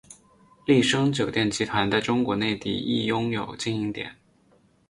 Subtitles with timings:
[0.65, 4.15] 丽笙酒店集团在中国内地亦拥有经营点。